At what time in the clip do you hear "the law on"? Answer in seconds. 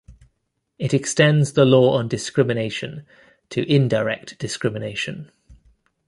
1.53-2.07